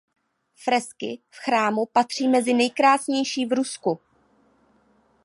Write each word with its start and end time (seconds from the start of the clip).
Fresky 0.63 1.21
v 1.31 1.37
chrámu 1.39 1.85
patří 1.85 2.27
mezi 2.27 2.53
nejkrásnější 2.53 3.45
v 3.45 3.53
Rusku. 3.53 3.99